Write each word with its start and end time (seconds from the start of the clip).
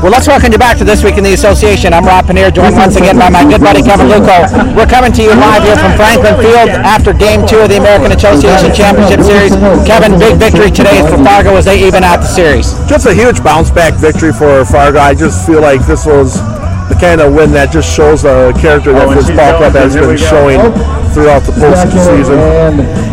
Well, 0.00 0.10
let's 0.10 0.26
welcome 0.26 0.50
you 0.50 0.56
back 0.56 0.78
to 0.78 0.84
This 0.84 1.04
Week 1.04 1.18
in 1.18 1.24
the 1.24 1.34
Association. 1.34 1.92
I'm 1.92 2.06
Rob 2.06 2.24
Panier, 2.24 2.48
joined 2.48 2.74
once 2.74 2.96
again 2.96 3.18
by 3.18 3.28
my 3.28 3.44
good 3.44 3.60
buddy 3.60 3.82
Kevin 3.82 4.08
Luco. 4.08 4.48
We're 4.72 4.88
coming 4.88 5.12
to 5.12 5.22
you 5.22 5.28
live 5.28 5.60
here 5.62 5.76
from 5.76 5.92
Franklin 5.92 6.40
Field 6.40 6.72
after 6.88 7.12
Game 7.12 7.44
2 7.46 7.60
of 7.60 7.68
the 7.68 7.76
American 7.76 8.16
Association 8.16 8.72
Championship 8.72 9.20
Series. 9.20 9.52
Kevin, 9.84 10.18
big 10.18 10.40
victory 10.40 10.70
today 10.70 11.04
for 11.04 11.20
Fargo 11.22 11.52
as 11.52 11.66
they 11.66 11.86
even 11.86 12.02
out 12.02 12.24
the 12.24 12.32
series. 12.32 12.72
Just 12.88 13.04
a 13.04 13.12
huge 13.12 13.44
bounce 13.44 13.70
back 13.70 13.92
victory 13.92 14.32
for 14.32 14.64
Fargo. 14.64 14.98
I 15.00 15.12
just 15.12 15.46
feel 15.46 15.60
like 15.60 15.84
this 15.84 16.06
was 16.06 16.40
the 16.90 16.98
kind 16.98 17.22
of 17.22 17.30
win 17.32 17.54
that 17.54 17.70
just 17.70 17.86
shows 17.86 18.26
the 18.26 18.50
character 18.58 18.90
that 18.92 19.06
this 19.14 19.30
ball 19.30 19.62
club 19.62 19.78
has 19.78 19.94
been 19.94 20.18
showing 20.18 20.58
throughout 21.14 21.46
the 21.46 21.54
postseason. 21.54 22.34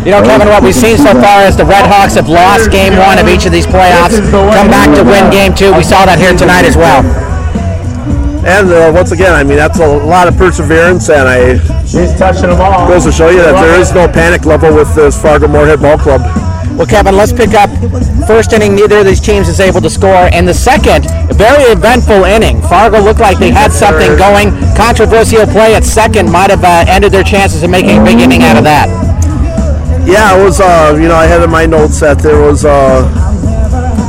You 0.02 0.10
know, 0.10 0.22
Kevin, 0.26 0.50
what 0.50 0.66
we've 0.66 0.74
seen 0.74 0.98
so 0.98 1.14
far 1.22 1.46
is 1.46 1.54
the 1.54 1.64
Red 1.64 1.86
Hawks 1.86 2.18
have 2.18 2.28
lost 2.28 2.74
game 2.74 2.98
one 2.98 3.22
of 3.22 3.30
each 3.30 3.46
of 3.46 3.52
these 3.54 3.66
playoffs, 3.70 4.18
come 4.34 4.66
back 4.66 4.90
to 4.98 5.06
win 5.06 5.30
game 5.30 5.54
two. 5.54 5.70
We 5.78 5.86
saw 5.86 6.02
that 6.10 6.18
here 6.18 6.34
tonight 6.34 6.66
as 6.66 6.74
well. 6.76 7.06
And 8.42 8.70
uh, 8.70 8.90
once 8.94 9.12
again, 9.12 9.34
I 9.34 9.44
mean, 9.44 9.58
that's 9.58 9.78
a 9.78 9.86
lot 9.86 10.26
of 10.26 10.36
perseverance, 10.36 11.10
and 11.10 11.28
I 11.28 11.58
She's 11.86 12.14
touching 12.18 12.50
them 12.50 12.60
all. 12.60 12.88
goes 12.88 13.04
to 13.04 13.12
show 13.12 13.30
you 13.30 13.38
that 13.38 13.60
there 13.62 13.78
is 13.78 13.92
no 13.94 14.08
panic 14.08 14.46
level 14.46 14.74
with 14.74 14.94
this 14.94 15.20
Fargo 15.20 15.46
Moorhead 15.46 15.80
Ball 15.82 15.98
Club. 15.98 16.22
Well, 16.78 16.86
Kevin, 16.86 17.16
let's 17.16 17.32
pick 17.32 17.54
up 17.54 17.68
first 18.28 18.52
inning. 18.52 18.76
Neither 18.76 18.98
of 18.98 19.04
these 19.04 19.20
teams 19.20 19.48
is 19.48 19.58
able 19.58 19.80
to 19.80 19.90
score, 19.90 20.30
and 20.30 20.46
the 20.46 20.54
second, 20.54 21.10
very 21.34 21.64
eventful 21.74 22.22
inning. 22.22 22.62
Fargo 22.62 23.00
looked 23.00 23.18
like 23.18 23.36
they 23.38 23.50
had 23.50 23.72
something 23.72 24.16
going. 24.16 24.54
Controversial 24.76 25.44
play 25.46 25.74
at 25.74 25.82
second 25.82 26.30
might 26.30 26.50
have 26.50 26.62
uh, 26.62 26.84
ended 26.86 27.10
their 27.10 27.24
chances 27.24 27.64
of 27.64 27.70
making 27.70 27.98
a 27.98 28.04
big 28.04 28.20
inning 28.20 28.44
out 28.44 28.56
of 28.56 28.62
that. 28.62 28.86
Yeah, 30.06 30.38
it 30.38 30.44
was, 30.44 30.60
uh, 30.60 30.96
you 31.02 31.08
know, 31.08 31.16
I 31.16 31.26
had 31.26 31.42
in 31.42 31.50
my 31.50 31.66
notes 31.66 31.98
that 31.98 32.20
there 32.20 32.40
was 32.40 32.64
uh, 32.64 33.02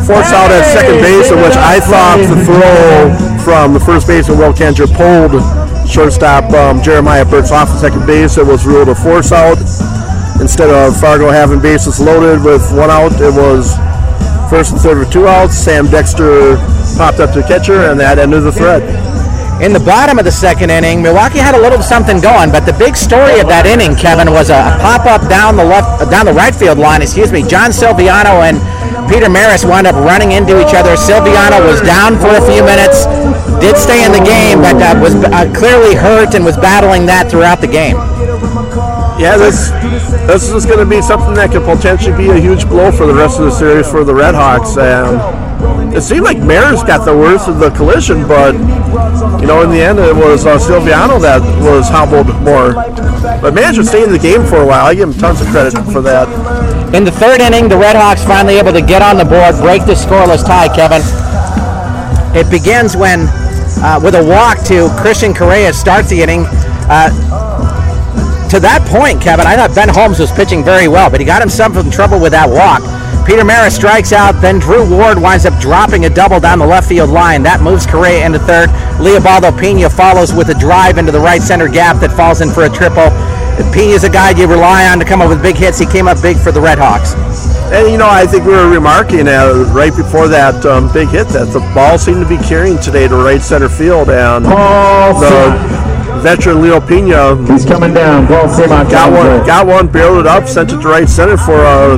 force 0.06 0.30
out 0.30 0.52
at 0.54 0.62
second 0.70 1.02
base, 1.02 1.32
in 1.32 1.42
which 1.42 1.58
I 1.58 1.80
thought 1.82 2.22
the 2.22 2.38
throw 2.46 3.10
from 3.44 3.74
the 3.74 3.80
first 3.80 4.06
baseman, 4.06 4.38
Will 4.38 4.54
Cantor, 4.54 4.86
pulled 4.86 5.42
shortstop 5.90 6.54
um, 6.54 6.84
Jeremiah 6.84 7.26
Burks 7.26 7.50
off 7.50 7.70
the 7.70 7.80
second 7.80 8.06
base. 8.06 8.38
It 8.38 8.46
was 8.46 8.68
ruled 8.68 8.90
a 8.90 8.96
force 8.96 9.32
out. 9.32 9.58
Instead 10.42 10.70
of 10.70 11.00
Fargo 11.00 11.30
having 11.30 11.60
bases 11.60 12.00
loaded 12.00 12.44
with 12.44 12.64
one 12.72 12.90
out, 12.90 13.12
it 13.20 13.34
was 13.34 13.76
first 14.50 14.72
and 14.72 14.82
third 14.82 14.98
with 14.98 15.12
two 15.12 15.28
outs. 15.28 15.56
Sam 15.56 15.86
Dexter 15.88 16.56
popped 16.98 17.20
up 17.20 17.34
to 17.34 17.42
the 17.42 17.48
catcher, 17.48 17.92
and 17.92 18.00
that 18.00 18.18
ended 18.18 18.44
the 18.44 18.52
threat. 18.52 18.82
In 19.60 19.74
the 19.76 19.84
bottom 19.84 20.18
of 20.18 20.24
the 20.24 20.32
second 20.32 20.72
inning, 20.72 21.04
Milwaukee 21.04 21.40
had 21.40 21.54
a 21.54 21.60
little 21.60 21.84
something 21.84 22.22
going, 22.24 22.50
but 22.50 22.64
the 22.64 22.72
big 22.80 22.96
story 22.96 23.44
of 23.44 23.52
that 23.52 23.68
inning, 23.68 23.92
Kevin, 23.92 24.32
was 24.32 24.48
a, 24.50 24.56
pop 24.80 25.04
up 25.04 25.28
down 25.28 25.60
the 25.60 25.68
left, 25.68 26.08
down 26.10 26.24
the 26.24 26.32
right 26.32 26.56
field 26.56 26.80
line. 26.80 27.04
Excuse 27.04 27.36
me, 27.36 27.44
John 27.44 27.76
Silviano 27.76 28.48
and 28.48 28.56
Peter 29.12 29.28
Maris 29.28 29.68
wound 29.68 29.84
up 29.84 30.00
running 30.00 30.32
into 30.32 30.56
each 30.64 30.72
other. 30.72 30.96
Silviano 30.96 31.60
was 31.68 31.84
down 31.84 32.16
for 32.16 32.32
a 32.32 32.44
few 32.48 32.64
minutes, 32.64 33.04
did 33.60 33.76
stay 33.76 34.08
in 34.08 34.16
the 34.16 34.24
game, 34.24 34.64
but 34.64 34.80
uh, 34.80 34.96
was 35.04 35.12
uh, 35.20 35.44
clearly 35.52 35.92
hurt 35.92 36.40
and 36.40 36.48
was 36.48 36.56
battling 36.56 37.06
that 37.12 37.28
throughout 37.28 37.60
the 37.60 37.68
game. 37.68 38.00
Yeah, 39.20 39.36
this 39.36 39.76
this 40.28 40.50
is 40.52 40.66
going 40.66 40.80
to 40.80 40.86
be 40.86 41.02
something 41.02 41.34
that 41.36 41.52
could 41.52 41.64
potentially 41.64 42.16
be 42.16 42.30
a 42.30 42.40
huge 42.40 42.68
blow 42.68 42.92
for 42.92 43.06
the 43.06 43.14
rest 43.14 43.40
of 43.40 43.46
the 43.46 43.52
series 43.52 43.90
for 43.90 44.04
the 44.04 44.14
Red 44.14 44.36
Hawks. 44.36 44.78
And 44.78 45.94
it 45.96 46.02
seemed 46.02 46.24
like 46.24 46.38
Maris 46.38 46.84
got 46.84 47.06
the 47.06 47.16
worst 47.16 47.48
of 47.48 47.60
the 47.60 47.70
collision, 47.72 48.28
but 48.28 48.54
you 49.42 49.48
know, 49.48 49.62
in 49.64 49.70
the 49.70 49.82
end, 49.82 50.00
it 50.00 50.16
was 50.16 50.46
uh, 50.46 50.58
Silviano 50.58 51.20
that 51.22 51.42
was 51.62 51.90
hobbled 51.90 52.28
more. 52.42 52.74
But 53.42 53.54
managed 53.54 53.80
to 53.80 53.86
stay 53.86 54.04
in 54.04 54.12
the 54.12 54.20
game 54.20 54.46
for 54.46 54.58
a 54.58 54.66
while. 54.66 54.86
I 54.86 54.96
give 54.96 55.10
him 55.10 55.18
tons 55.18 55.42
of 55.42 55.48
credit 55.48 55.74
for 55.92 56.02
that. 56.02 56.28
In 56.94 57.04
the 57.04 57.12
third 57.12 57.42
inning, 57.42 57.70
the 57.70 57.78
Red 57.78 57.96
Hawks 57.96 58.24
finally 58.24 58.58
able 58.58 58.74
to 58.74 58.82
get 58.82 59.02
on 59.02 59.18
the 59.18 59.26
board, 59.26 59.56
break 59.62 59.86
the 59.86 59.94
scoreless 59.94 60.46
tie, 60.46 60.74
Kevin. 60.74 61.02
It 62.36 62.50
begins 62.50 62.96
when, 62.96 63.28
uh, 63.82 64.00
with 64.04 64.16
a 64.16 64.24
walk 64.24 64.64
to 64.66 64.90
Christian 65.02 65.34
Correa 65.34 65.74
starts 65.74 66.10
the 66.10 66.22
inning. 66.22 66.46
Uh, 66.90 67.10
to 68.50 68.60
that 68.60 68.82
point, 68.90 69.22
Kevin, 69.22 69.46
I 69.46 69.56
thought 69.56 69.76
Ben 69.76 69.90
Holmes 69.90 70.20
was 70.20 70.32
pitching 70.32 70.64
very 70.64 70.88
well, 70.88 71.10
but 71.10 71.20
he 71.20 71.26
got 71.26 71.42
himself 71.42 71.78
in 71.78 71.92
trouble 71.92 72.20
with 72.20 72.32
that 72.34 72.50
walk. 72.50 72.82
Peter 73.30 73.46
Maris 73.46 73.76
strikes 73.76 74.12
out, 74.12 74.42
then 74.42 74.58
Drew 74.58 74.90
Ward 74.90 75.22
winds 75.22 75.46
up 75.46 75.54
dropping 75.62 76.06
a 76.06 76.10
double 76.10 76.40
down 76.40 76.58
the 76.58 76.66
left 76.66 76.90
field 76.90 77.12
line. 77.12 77.44
That 77.44 77.62
moves 77.62 77.86
Correa 77.86 78.26
into 78.26 78.40
third. 78.40 78.70
Leobaldo 78.98 79.54
Pena 79.54 79.88
follows 79.88 80.34
with 80.34 80.50
a 80.50 80.58
drive 80.58 80.98
into 80.98 81.12
the 81.12 81.20
right 81.20 81.42
center 81.42 81.68
gap 81.68 82.02
that 82.02 82.12
falls 82.12 82.42
in 82.42 82.50
for 82.50 82.66
a 82.66 82.70
triple. 82.70 83.14
Pena's 83.70 84.04
a 84.04 84.10
guy 84.10 84.32
you 84.32 84.48
rely 84.48 84.90
on 84.90 84.98
to 84.98 85.06
come 85.06 85.22
up 85.22 85.30
with 85.30 85.44
big 85.44 85.56
hits. 85.56 85.78
He 85.78 85.86
came 85.86 86.08
up 86.08 86.20
big 86.22 86.38
for 86.38 86.52
the 86.52 86.62
Red 86.62 86.80
Hawks. 86.80 87.14
And 87.70 87.92
you 87.92 88.00
know, 88.00 88.10
I 88.10 88.26
think 88.26 88.46
we 88.46 88.54
were 88.54 88.68
remarking 88.68 89.28
uh, 89.28 89.70
right 89.76 89.96
before 89.96 90.28
that 90.30 90.66
um, 90.66 90.92
big 90.92 91.10
hit 91.10 91.28
that 91.30 91.54
the 91.54 91.60
ball 91.76 92.00
seemed 92.00 92.26
to 92.26 92.28
be 92.28 92.42
carrying 92.42 92.80
today 92.80 93.08
to 93.08 93.16
right 93.16 93.42
center 93.42 93.70
field, 93.70 94.10
and 94.10 94.46
Paul 94.46 95.20
the 95.22 95.79
veteran 96.20 96.62
Leo 96.62 96.80
Pena 96.80 97.36
He's 97.52 97.66
coming 97.66 97.94
down. 97.94 98.28
Paul 98.28 98.50
Simon 98.50 98.90
got 98.90 99.12
one, 99.12 99.46
got 99.46 99.68
one, 99.68 99.88
barreled 99.88 100.20
it 100.20 100.28
up, 100.28 100.48
sent 100.48 100.72
it 100.72 100.82
to 100.82 100.88
right 100.88 101.08
center 101.08 101.38
for 101.38 101.60
a 101.60 101.98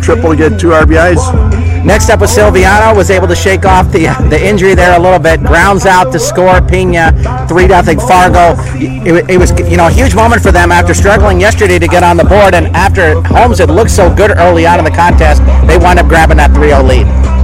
triple 0.00 0.30
to 0.30 0.36
get 0.36 0.58
two 0.58 0.68
RBIs. 0.68 1.50
Next 1.84 2.10
up 2.10 2.20
was 2.20 2.30
Silviano, 2.30 2.94
was 2.94 3.10
able 3.10 3.26
to 3.28 3.34
shake 3.34 3.64
off 3.64 3.90
the 3.90 4.04
the 4.28 4.38
injury 4.38 4.74
there 4.74 4.98
a 4.98 5.02
little 5.02 5.18
bit, 5.18 5.40
grounds 5.40 5.86
out 5.86 6.12
to 6.12 6.18
score 6.18 6.60
Pena, 6.60 7.12
3 7.48 7.66
nothing 7.68 7.98
Fargo. 7.98 8.54
It, 8.76 9.30
it 9.30 9.38
was 9.38 9.50
you 9.68 9.78
know 9.78 9.86
a 9.86 9.90
huge 9.90 10.14
moment 10.14 10.42
for 10.42 10.52
them 10.52 10.72
after 10.72 10.92
struggling 10.92 11.40
yesterday 11.40 11.78
to 11.78 11.88
get 11.88 12.02
on 12.02 12.16
the 12.18 12.24
board, 12.24 12.54
and 12.54 12.66
after 12.76 13.22
Holmes 13.22 13.58
had 13.58 13.70
looked 13.70 13.90
so 13.90 14.14
good 14.14 14.30
early 14.32 14.66
on 14.66 14.78
in 14.78 14.84
the 14.84 14.90
contest, 14.90 15.42
they 15.66 15.78
wind 15.78 15.98
up 15.98 16.06
grabbing 16.06 16.36
that 16.36 16.50
3-0 16.50 16.86
lead. 16.86 17.39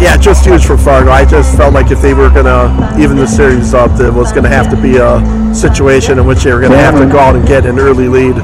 Yeah, 0.00 0.16
just 0.16 0.46
huge 0.46 0.64
for 0.64 0.78
Fargo. 0.78 1.10
I 1.10 1.24
just 1.24 1.56
felt 1.56 1.74
like 1.74 1.90
if 1.90 2.00
they 2.00 2.14
were 2.14 2.30
going 2.30 2.46
to 2.46 2.96
even 3.02 3.16
the 3.16 3.26
series 3.26 3.74
up, 3.74 3.90
there 3.98 4.12
was 4.12 4.30
going 4.30 4.44
to 4.44 4.48
have 4.48 4.70
to 4.70 4.80
be 4.80 4.96
a 4.96 5.18
situation 5.52 6.20
in 6.20 6.26
which 6.26 6.44
they 6.44 6.52
were 6.52 6.60
going 6.60 6.70
to 6.72 6.78
have 6.78 6.94
to 6.98 7.06
go 7.06 7.18
out 7.18 7.34
and 7.34 7.46
get 7.46 7.66
an 7.66 7.80
early 7.80 8.06
lead. 8.06 8.36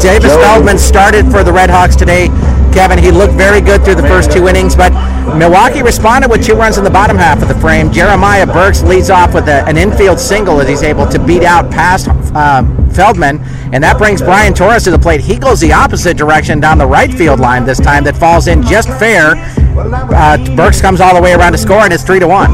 Davis 0.00 0.32
Feldman 0.32 0.78
started 0.78 1.30
for 1.30 1.44
the 1.44 1.52
Red 1.52 1.68
Hawks 1.68 1.94
today. 1.94 2.28
Kevin, 2.72 2.98
he 2.98 3.10
looked 3.10 3.34
very 3.34 3.60
good 3.60 3.84
through 3.84 3.96
the 3.96 4.08
first 4.08 4.32
two 4.32 4.48
innings, 4.48 4.74
but 4.74 4.92
Milwaukee 5.38 5.82
responded 5.82 6.30
with 6.30 6.44
two 6.44 6.54
runs 6.54 6.78
in 6.78 6.84
the 6.84 6.90
bottom 6.90 7.16
half 7.16 7.40
of 7.42 7.48
the 7.48 7.54
frame. 7.54 7.92
Jeremiah 7.92 8.46
Burks 8.46 8.82
leads 8.82 9.10
off 9.10 9.34
with 9.34 9.46
a, 9.46 9.64
an 9.68 9.76
infield 9.76 10.18
single 10.18 10.60
as 10.60 10.68
he's 10.68 10.82
able 10.82 11.06
to 11.06 11.24
beat 11.24 11.44
out 11.44 11.70
past 11.70 12.08
uh, 12.34 12.64
Feldman, 12.92 13.40
and 13.72 13.84
that 13.84 13.98
brings 13.98 14.22
Brian 14.22 14.54
Torres 14.54 14.84
to 14.84 14.90
the 14.90 14.98
plate. 14.98 15.20
He 15.20 15.36
goes 15.36 15.60
the 15.60 15.72
opposite 15.72 16.16
direction 16.16 16.60
down 16.60 16.78
the 16.78 16.86
right 16.86 17.12
field 17.12 17.40
line 17.40 17.64
this 17.64 17.78
time, 17.78 18.04
that 18.04 18.16
falls 18.16 18.48
in 18.48 18.62
just 18.62 18.88
fair. 18.98 19.34
Uh, 19.76 20.56
Burks 20.56 20.80
comes 20.80 21.00
all 21.00 21.14
the 21.14 21.20
way 21.20 21.32
around 21.34 21.52
to 21.52 21.58
score, 21.58 21.80
and 21.80 21.92
it's 21.92 22.04
three 22.04 22.20
to 22.20 22.28
one. 22.28 22.50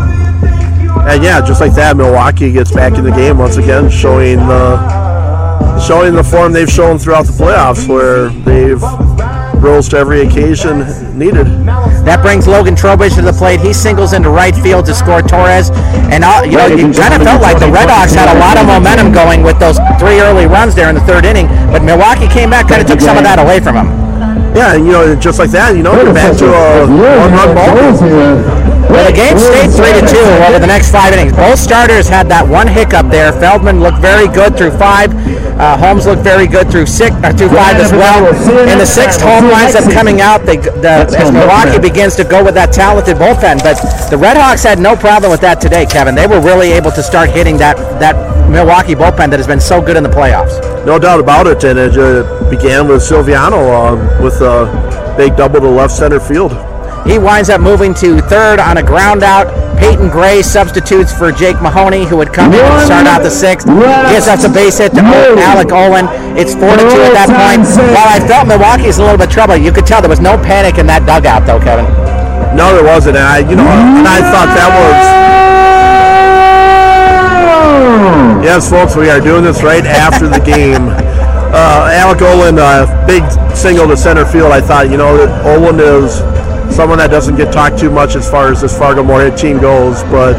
And 1.09 1.23
yeah, 1.23 1.41
just 1.41 1.61
like 1.61 1.75
that, 1.75 1.97
Milwaukee 1.97 2.53
gets 2.53 2.73
back 2.73 2.95
in 2.95 3.05
the 3.05 3.11
game 3.11 3.39
once 3.39 3.57
again, 3.57 3.91
showing 3.91 4.39
the 4.39 5.81
showing 5.87 6.15
the 6.15 6.25
form 6.25 6.53
they've 6.53 6.71
shown 6.71 6.99
throughout 6.99 7.27
the 7.27 7.33
playoffs, 7.33 7.89
where 7.89 8.29
they've 8.29 8.81
rose 9.61 9.89
to 9.91 9.97
every 9.97 10.23
occasion 10.23 10.81
needed. 11.19 11.47
That 12.09 12.21
brings 12.23 12.49
Logan 12.49 12.75
Trowbridge 12.75 13.15
to 13.17 13.23
the 13.23 13.33
plate. 13.33 13.61
He 13.61 13.73
singles 13.73 14.15
into 14.15 14.31
right 14.31 14.57
field 14.57 14.87
to 14.87 14.95
score 14.95 15.21
Torres. 15.21 15.71
And 16.11 16.25
uh, 16.25 16.43
you 16.45 16.57
know, 16.57 16.67
you 16.67 16.93
kind 16.93 17.13
of 17.13 17.23
felt 17.23 17.43
like 17.43 17.61
the 17.61 17.71
Red 17.71 17.89
Hawks 17.91 18.15
had 18.15 18.35
a 18.35 18.39
lot 18.41 18.57
of 18.57 18.67
momentum 18.67 19.13
going 19.13 19.43
with 19.43 19.59
those 19.61 19.77
three 19.99 20.21
early 20.21 20.47
runs 20.47 20.75
there 20.75 20.89
in 20.89 20.95
the 20.95 21.03
third 21.03 21.25
inning, 21.25 21.47
but 21.71 21.83
Milwaukee 21.85 22.29
came 22.29 22.51
back, 22.51 22.69
kind 22.69 22.81
of 22.81 22.89
took 22.89 23.01
some 23.01 23.17
of 23.17 23.25
that 23.25 23.39
away 23.39 23.61
from 23.61 23.75
them. 23.77 24.00
Yeah, 24.55 24.75
you 24.75 24.93
know, 24.93 25.15
just 25.15 25.39
like 25.39 25.51
that, 25.51 25.77
you 25.77 25.83
know, 25.83 25.95
you're 26.03 26.13
back 26.13 26.37
to 26.39 26.47
a 26.47 26.87
one-run 26.87 27.55
ball. 27.55 28.51
Well, 28.91 29.07
the 29.07 29.15
game 29.15 29.39
stayed 29.39 29.71
three 29.71 29.95
to 29.95 30.03
two 30.03 30.27
over 30.51 30.59
the 30.59 30.67
next 30.67 30.91
five 30.91 31.15
innings. 31.15 31.33
Both 31.33 31.61
starters 31.61 32.09
had 32.09 32.27
that 32.29 32.43
one 32.43 32.67
hiccup 32.67 33.07
there. 33.07 33.31
Feldman 33.33 33.79
looked 33.79 33.99
very 34.03 34.27
good 34.27 34.59
through 34.59 34.73
five. 34.73 35.15
Uh, 35.61 35.77
Holmes 35.79 36.07
looked 36.07 36.23
very 36.23 36.49
good 36.49 36.71
through 36.71 36.87
six, 36.87 37.15
uh, 37.23 37.33
through 37.33 37.51
five 37.51 37.77
as 37.77 37.93
well. 37.93 38.27
In 38.67 38.79
the 38.79 38.87
sixth, 38.87 39.21
Holmes 39.21 39.53
winds 39.53 39.77
up 39.77 39.87
coming 39.93 40.21
out. 40.21 40.45
They, 40.45 40.57
the, 40.57 41.07
as 41.15 41.31
Milwaukee 41.31 41.79
begins 41.79 42.17
to 42.17 42.25
go 42.25 42.43
with 42.43 42.55
that 42.55 42.73
talented 42.73 43.17
bullpen, 43.19 43.63
but 43.63 43.79
the 44.11 44.19
Red 44.19 44.37
Hawks 44.37 44.65
had 44.65 44.81
no 44.81 44.97
problem 44.97 45.31
with 45.31 45.41
that 45.43 45.61
today, 45.61 45.87
Kevin. 45.87 46.17
They 46.17 46.27
were 46.27 46.41
really 46.41 46.73
able 46.73 46.91
to 46.93 47.03
start 47.03 47.31
hitting 47.31 47.57
that 47.59 47.77
that 48.01 48.17
Milwaukee 48.51 48.97
bullpen 48.97 49.31
that 49.31 49.39
has 49.39 49.47
been 49.47 49.61
so 49.61 49.81
good 49.81 49.97
in 49.97 50.03
the 50.03 50.09
playoffs. 50.11 50.59
No 50.87 50.99
doubt 50.99 51.21
about 51.21 51.47
it, 51.47 51.63
and 51.65 51.79
it 51.79 51.97
uh, 51.97 52.49
began 52.49 52.89
with 52.89 53.03
Silviano 53.03 53.61
uh, 53.61 54.23
with 54.23 54.41
a 54.41 54.65
big 55.17 55.37
double 55.37 55.61
to 55.61 55.69
left 55.69 55.93
center 55.93 56.19
field. 56.19 56.53
He 57.07 57.19
winds 57.19 57.49
up 57.51 57.61
moving 57.61 57.93
to 57.95 58.21
third 58.23 58.59
on 58.59 58.79
a 58.79 58.83
ground 58.83 59.23
out. 59.23 59.49
Peyton 59.79 60.09
Gray 60.09 60.43
substitutes 60.43 61.13
for 61.13 61.33
Jake 61.33 61.61
Mahoney, 61.61 62.05
who 62.05 62.17
would 62.17 62.33
come 62.33 62.53
in 62.53 62.61
and 62.61 62.85
start 62.85 63.07
out 63.07 63.23
the 63.23 63.31
sixth. 63.31 63.67
Gives 63.67 64.29
us 64.29 64.45
a 64.45 64.49
base 64.49 64.79
hit 64.79 64.93
to 64.93 65.01
Alec 65.01 65.73
Olin. 65.73 66.07
It's 66.37 66.53
4 66.53 66.61
to 66.77 66.85
2 66.85 66.89
at 66.89 67.13
that 67.17 67.29
point. 67.33 67.65
While 67.97 68.09
I 68.09 68.21
felt 68.27 68.49
Milwaukee's 68.49 68.99
in 68.99 69.03
a 69.03 69.05
little 69.05 69.19
bit 69.19 69.29
of 69.29 69.33
trouble, 69.33 69.57
you 69.57 69.73
could 69.73 69.87
tell 69.87 70.01
there 70.01 70.11
was 70.11 70.21
no 70.21 70.37
panic 70.37 70.77
in 70.79 70.87
that 70.89 71.07
dugout, 71.07 71.47
though, 71.47 71.61
Kevin. 71.61 71.85
No, 72.57 72.75
there 72.77 72.85
wasn't. 72.85 73.17
And 73.17 73.25
I, 73.25 73.39
you 73.39 73.57
know, 73.57 73.65
and 73.65 74.07
I 74.09 74.21
thought 74.21 74.53
that 74.53 74.69
was. 74.69 75.21
Yes, 78.43 78.71
folks, 78.71 78.97
we 78.97 79.11
are 79.11 79.21
doing 79.21 79.45
this 79.45 79.63
right 79.63 79.85
after 79.85 80.27
the 80.27 80.41
game. 80.41 80.89
Uh, 81.53 81.91
Alec 81.93 82.23
Olin, 82.23 82.59
uh, 82.59 83.07
big 83.07 83.23
single 83.55 83.87
to 83.87 83.97
center 83.99 84.25
field. 84.25 84.51
I 84.51 84.63
thought, 84.63 84.91
you 84.91 84.97
know, 84.97 85.29
Olin 85.45 85.79
is 85.79 86.15
someone 86.75 86.97
that 86.99 87.11
doesn't 87.11 87.37
get 87.37 87.53
talked 87.53 87.79
too 87.79 87.91
much 87.91 88.17
as 88.17 88.31
far 88.31 88.51
as 88.51 88.63
this 88.63 88.77
Fargo 88.77 89.05
Moorhead 89.05 89.37
team 89.37 89.61
goes, 89.61 90.03
but 90.05 90.35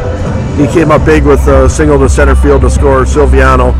he 0.56 0.66
came 0.66 0.90
up 0.90 1.06
big 1.06 1.24
with 1.24 1.46
a 1.46 1.70
single 1.70 1.96
to 2.00 2.08
center 2.08 2.34
field 2.34 2.62
to 2.62 2.70
score 2.70 3.04
Silviano. 3.04 3.72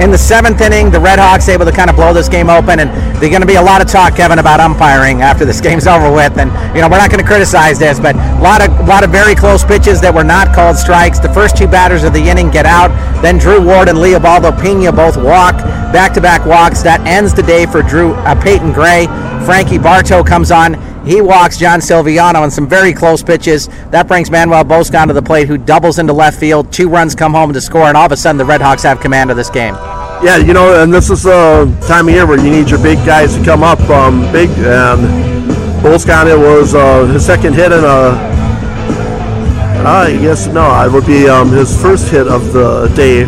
In 0.00 0.10
the 0.10 0.18
seventh 0.18 0.60
inning, 0.60 0.90
the 0.90 1.00
Red 1.00 1.18
Hawks 1.18 1.48
able 1.48 1.64
to 1.64 1.72
kind 1.72 1.88
of 1.88 1.96
blow 1.96 2.12
this 2.12 2.28
game 2.28 2.50
open, 2.50 2.80
and 2.80 2.90
there's 3.16 3.30
going 3.30 3.40
to 3.40 3.46
be 3.46 3.54
a 3.54 3.62
lot 3.62 3.80
of 3.80 3.88
talk, 3.88 4.14
Kevin, 4.14 4.38
about 4.38 4.60
umpiring 4.60 5.22
after 5.22 5.46
this 5.46 5.58
game's 5.58 5.86
over 5.94 6.12
with. 6.12 6.36
And 6.36 6.50
you 6.76 6.82
know, 6.82 6.88
we're 6.88 6.98
not 6.98 7.10
going 7.10 7.22
to 7.22 7.26
criticize 7.26 7.78
this, 7.78 7.98
but 7.98 8.14
a 8.14 8.42
lot 8.42 8.60
of 8.60 8.70
a 8.78 8.84
lot 8.84 9.04
of 9.04 9.10
very 9.10 9.34
close 9.34 9.64
pitches 9.64 10.02
that 10.02 10.14
were 10.14 10.24
not 10.24 10.54
called 10.54 10.76
strikes. 10.76 11.18
The 11.18 11.32
first 11.32 11.56
two 11.56 11.66
batters 11.66 12.04
of 12.04 12.12
the 12.12 12.20
inning 12.20 12.50
get 12.50 12.66
out. 12.66 12.92
Then 13.22 13.38
Drew 13.38 13.64
Ward 13.64 13.88
and 13.88 13.96
Leobaldo 13.96 14.52
Pena 14.60 14.92
both 14.92 15.16
walk, 15.16 15.56
back-to-back 15.92 16.44
walks. 16.44 16.82
That 16.82 17.00
ends 17.06 17.32
the 17.32 17.42
day 17.42 17.64
for 17.64 17.80
Drew 17.80 18.12
uh, 18.12 18.40
Peyton 18.42 18.72
Gray. 18.72 19.06
Frankie 19.46 19.78
Bartow 19.78 20.22
comes 20.22 20.50
on. 20.50 20.74
He 21.06 21.20
walks 21.20 21.56
John 21.56 21.78
Silviano 21.78 22.40
on 22.40 22.50
some 22.50 22.68
very 22.68 22.92
close 22.92 23.22
pitches. 23.22 23.68
That 23.90 24.08
brings 24.08 24.28
Manuel 24.28 24.64
Boscan 24.64 25.06
to 25.06 25.12
the 25.12 25.22
plate, 25.22 25.46
who 25.46 25.56
doubles 25.56 26.00
into 26.00 26.12
left 26.12 26.40
field. 26.40 26.72
Two 26.72 26.88
runs 26.88 27.14
come 27.14 27.32
home 27.32 27.52
to 27.52 27.60
score, 27.60 27.84
and 27.84 27.96
all 27.96 28.06
of 28.06 28.12
a 28.12 28.16
sudden 28.16 28.36
the 28.38 28.44
Redhawks 28.44 28.82
have 28.82 29.00
command 29.00 29.30
of 29.30 29.36
this 29.36 29.48
game. 29.48 29.74
Yeah, 30.24 30.38
you 30.38 30.52
know, 30.52 30.82
and 30.82 30.92
this 30.92 31.08
is 31.08 31.22
the 31.22 31.72
time 31.86 32.08
of 32.08 32.14
year 32.14 32.26
where 32.26 32.38
you 32.38 32.50
need 32.50 32.70
your 32.70 32.82
big 32.82 32.98
guys 33.06 33.36
to 33.36 33.44
come 33.44 33.62
up 33.62 33.78
um, 33.88 34.20
big. 34.32 34.50
And 34.50 35.00
Boscan, 35.80 36.26
it 36.26 36.36
was 36.38 36.74
uh, 36.74 37.06
his 37.06 37.24
second 37.24 37.54
hit 37.54 37.70
in 37.70 37.84
a. 37.84 38.34
Uh, 39.86 40.08
yes, 40.08 40.48
no, 40.48 40.84
it 40.84 40.90
would 40.90 41.06
be 41.06 41.28
um, 41.28 41.52
his 41.52 41.80
first 41.80 42.10
hit 42.10 42.26
of 42.26 42.52
the 42.52 42.88
day. 42.96 43.24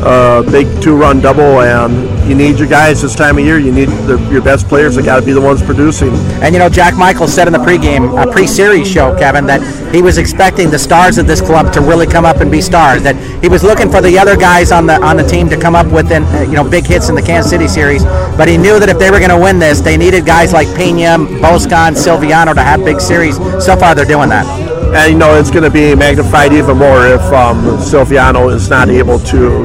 Uh, 0.00 0.42
big 0.52 0.66
two-run 0.80 1.20
double, 1.20 1.60
and 1.60 2.28
you 2.28 2.34
need 2.34 2.56
your 2.56 2.68
guys 2.68 3.02
this 3.02 3.16
time 3.16 3.36
of 3.36 3.44
year. 3.44 3.58
You 3.58 3.72
need 3.72 3.88
the, 4.06 4.16
your 4.30 4.40
best 4.40 4.68
players. 4.68 4.94
They 4.94 5.02
got 5.02 5.18
to 5.18 5.26
be 5.26 5.32
the 5.32 5.40
ones 5.40 5.60
producing. 5.60 6.10
And 6.40 6.54
you 6.54 6.60
know, 6.60 6.68
Jack 6.68 6.94
Michaels 6.94 7.34
said 7.34 7.48
in 7.48 7.52
the 7.52 7.58
pregame, 7.58 8.16
uh, 8.16 8.30
pre-series 8.30 8.88
show, 8.88 9.18
Kevin, 9.18 9.46
that 9.46 9.60
he 9.92 10.00
was 10.00 10.16
expecting 10.16 10.70
the 10.70 10.78
stars 10.78 11.18
of 11.18 11.26
this 11.26 11.40
club 11.40 11.72
to 11.72 11.80
really 11.80 12.06
come 12.06 12.24
up 12.24 12.36
and 12.36 12.48
be 12.48 12.60
stars. 12.60 13.02
That 13.02 13.16
he 13.42 13.48
was 13.48 13.64
looking 13.64 13.90
for 13.90 14.00
the 14.00 14.16
other 14.18 14.36
guys 14.36 14.70
on 14.70 14.86
the 14.86 15.02
on 15.02 15.16
the 15.16 15.24
team 15.26 15.48
to 15.48 15.58
come 15.58 15.74
up 15.74 15.86
with, 15.92 16.12
uh, 16.12 16.20
you 16.42 16.54
know, 16.54 16.68
big 16.68 16.86
hits 16.86 17.08
in 17.08 17.16
the 17.16 17.22
Kansas 17.22 17.50
City 17.50 17.66
series. 17.66 18.04
But 18.04 18.46
he 18.46 18.56
knew 18.56 18.78
that 18.78 18.88
if 18.88 18.98
they 19.00 19.10
were 19.10 19.18
going 19.18 19.30
to 19.30 19.38
win 19.38 19.58
this, 19.58 19.80
they 19.80 19.96
needed 19.96 20.24
guys 20.24 20.52
like 20.52 20.68
Pena, 20.76 21.18
Boscan, 21.18 21.96
Silviano 21.96 22.54
to 22.54 22.62
have 22.62 22.84
big 22.84 23.00
series. 23.00 23.36
So 23.64 23.76
far, 23.76 23.96
they're 23.96 24.04
doing 24.04 24.28
that. 24.28 24.67
And 24.94 25.12
you 25.12 25.18
know, 25.18 25.38
it's 25.38 25.50
going 25.50 25.64
to 25.64 25.70
be 25.70 25.94
magnified 25.94 26.52
even 26.52 26.78
more 26.78 27.06
if 27.06 27.20
um, 27.32 27.62
Silviano 27.78 28.52
is 28.52 28.68
not 28.70 28.88
able 28.88 29.18
to 29.18 29.64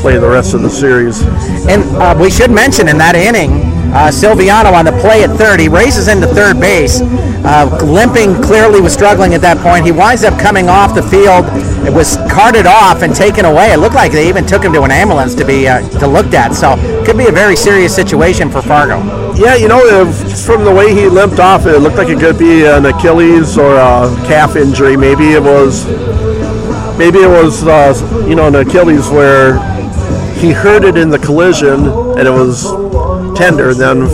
play 0.00 0.16
the 0.16 0.28
rest 0.28 0.54
of 0.54 0.62
the 0.62 0.70
series. 0.70 1.22
And 1.68 1.82
uh, 1.96 2.16
we 2.18 2.30
should 2.30 2.50
mention 2.50 2.88
in 2.88 2.96
that 2.98 3.14
inning, 3.14 3.50
uh, 3.92 4.08
Silviano 4.08 4.72
on 4.72 4.84
the 4.84 4.92
play 5.00 5.24
at 5.24 5.30
third, 5.36 5.60
he 5.60 5.68
races 5.68 6.08
into 6.08 6.26
third 6.26 6.60
base, 6.60 7.00
uh, 7.44 7.78
limping 7.84 8.40
clearly 8.42 8.80
was 8.80 8.92
struggling 8.92 9.34
at 9.34 9.40
that 9.40 9.58
point. 9.58 9.84
He 9.84 9.92
winds 9.92 10.24
up 10.24 10.38
coming 10.38 10.68
off 10.68 10.94
the 10.94 11.02
field. 11.02 11.46
It 11.86 11.92
was 11.92 12.16
carted 12.30 12.66
off 12.66 13.02
and 13.02 13.14
taken 13.14 13.44
away. 13.44 13.72
It 13.72 13.78
looked 13.78 13.94
like 13.94 14.12
they 14.12 14.28
even 14.28 14.46
took 14.46 14.62
him 14.62 14.72
to 14.72 14.82
an 14.82 14.90
ambulance 14.90 15.34
to 15.36 15.44
be 15.44 15.68
uh, 15.68 15.86
to 16.00 16.06
looked 16.06 16.34
at. 16.34 16.54
So 16.54 16.76
could 17.04 17.16
be 17.16 17.28
a 17.28 17.32
very 17.32 17.56
serious 17.56 17.94
situation 17.94 18.50
for 18.50 18.60
Fargo. 18.60 19.17
Yeah, 19.36 19.54
you 19.54 19.68
know, 19.68 19.80
if, 19.84 20.44
from 20.44 20.64
the 20.64 20.72
way 20.72 20.94
he 20.94 21.08
limped 21.08 21.38
off, 21.38 21.66
it 21.66 21.78
looked 21.78 21.96
like 21.96 22.08
it 22.08 22.18
could 22.18 22.38
be 22.38 22.64
an 22.64 22.86
Achilles 22.86 23.56
or 23.56 23.76
a 23.76 24.08
calf 24.26 24.56
injury. 24.56 24.96
Maybe 24.96 25.32
it 25.32 25.42
was, 25.42 25.86
maybe 26.98 27.18
it 27.18 27.28
was, 27.28 27.64
uh, 27.64 28.24
you 28.28 28.34
know, 28.34 28.48
an 28.48 28.54
Achilles 28.56 29.08
where 29.08 29.58
he 30.34 30.50
hurt 30.50 30.84
it 30.84 30.96
in 30.96 31.10
the 31.10 31.18
collision 31.18 31.86
and 31.86 32.26
it 32.26 32.30
was 32.30 32.64
tender. 33.36 33.74
Then 33.74 34.06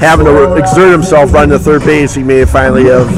having 0.00 0.26
to 0.26 0.54
exert 0.56 0.92
himself 0.92 1.32
running 1.32 1.50
to 1.50 1.58
third 1.58 1.82
base, 1.84 2.14
he 2.14 2.22
may 2.22 2.44
finally 2.44 2.84
have 2.84 3.08